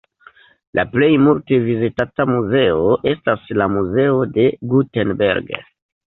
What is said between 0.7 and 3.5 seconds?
La plej multe vizitata muzeo estas